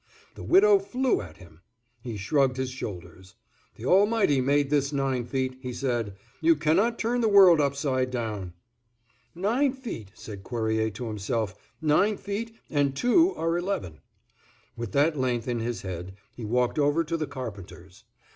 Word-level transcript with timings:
The 0.33 0.41
widow 0.41 0.79
flew 0.79 1.21
at 1.21 1.37
him. 1.37 1.61
He 2.01 2.17
shrugged 2.17 2.57
his 2.57 2.71
shoulders. 2.71 3.35
"The 3.75 3.85
Almighty 3.85 4.41
made 4.41 4.71
this 4.71 4.91
nine 4.91 5.25
feet," 5.27 5.59
he 5.61 5.71
said, 5.71 6.15
"you 6.41 6.55
cannot 6.55 6.97
turn 6.97 7.21
the 7.21 7.29
world 7.29 7.61
upside 7.61 8.09
down." 8.09 8.53
"Nine 9.35 9.73
feet," 9.73 10.09
said 10.15 10.43
Cuerrier 10.43 10.89
to 10.89 11.05
himself, 11.05 11.53
"nine 11.83 12.17
feet, 12.17 12.55
and 12.67 12.95
two 12.95 13.35
are 13.35 13.55
eleven." 13.55 13.99
With 14.75 14.91
that 14.93 15.19
length 15.19 15.47
in 15.47 15.59
his 15.59 15.83
head 15.83 16.15
he 16.35 16.45
walked 16.45 16.79
over 16.79 17.03
to 17.03 17.15
the 17.15 17.27
carpenter's. 17.27 18.03